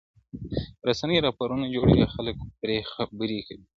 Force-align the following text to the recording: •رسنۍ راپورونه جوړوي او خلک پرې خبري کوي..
•رسنۍ 0.87 1.17
راپورونه 1.25 1.65
جوړوي 1.75 1.99
او 2.05 2.11
خلک 2.15 2.35
پرې 2.59 2.77
خبري 2.93 3.39
کوي.. 3.47 3.65